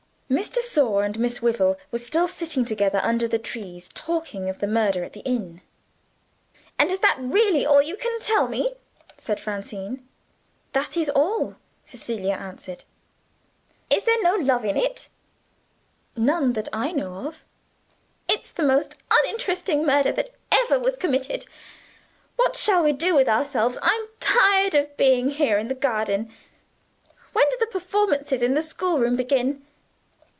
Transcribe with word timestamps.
Miss 0.33 0.49
De 0.49 0.61
Sor 0.61 1.03
and 1.03 1.19
Miss 1.19 1.41
Wyvil 1.41 1.75
were 1.91 1.97
still 1.99 2.25
sitting 2.25 2.63
together 2.63 3.01
under 3.03 3.27
the 3.27 3.37
trees, 3.37 3.89
talking 3.93 4.47
of 4.47 4.59
the 4.59 4.65
murder 4.65 5.03
at 5.03 5.11
the 5.11 5.19
inn. 5.25 5.59
"And 6.79 6.89
is 6.89 7.01
that 7.01 7.17
really 7.19 7.65
all 7.65 7.81
you 7.81 7.97
can 7.97 8.17
tell 8.21 8.47
me?" 8.47 8.75
said 9.17 9.41
Francine. 9.41 10.07
"That 10.71 10.95
is 10.95 11.09
all," 11.09 11.57
Cecilia 11.83 12.35
answered. 12.35 12.85
"Is 13.89 14.05
there 14.05 14.23
no 14.23 14.35
love 14.35 14.63
in 14.63 14.77
it?" 14.77 15.09
"None 16.15 16.53
that 16.53 16.69
I 16.71 16.93
know 16.93 17.25
of." 17.27 17.43
"It's 18.29 18.53
the 18.53 18.63
most 18.63 18.95
uninteresting 19.11 19.85
murder 19.85 20.13
that 20.13 20.29
ever 20.49 20.79
was 20.79 20.95
committed. 20.95 21.45
What 22.37 22.55
shall 22.55 22.85
we 22.85 22.93
do 22.93 23.15
with 23.15 23.27
ourselves? 23.27 23.77
I'm 23.81 24.07
tired 24.21 24.75
of 24.75 24.95
being 24.95 25.31
here 25.31 25.57
in 25.57 25.67
the 25.67 25.75
garden. 25.75 26.31
When 27.33 27.43
do 27.49 27.57
the 27.59 27.67
performances 27.67 28.41
in 28.41 28.53
the 28.53 28.61
schoolroom 28.63 29.17
begin?" 29.17 29.67